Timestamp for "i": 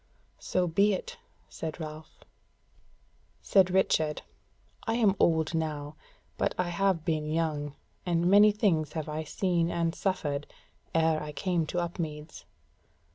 4.87-4.95, 6.57-6.69, 9.07-9.23, 11.21-11.31